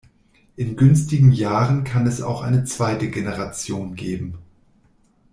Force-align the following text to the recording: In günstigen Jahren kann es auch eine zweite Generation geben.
In 0.55 0.77
günstigen 0.77 1.31
Jahren 1.31 1.83
kann 1.83 2.07
es 2.07 2.23
auch 2.23 2.41
eine 2.41 2.63
zweite 2.63 3.11
Generation 3.11 3.93
geben. 3.93 4.39